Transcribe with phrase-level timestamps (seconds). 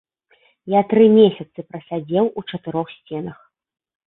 [0.73, 3.37] Я тры месяцы прасядзеў у чатырох сценах.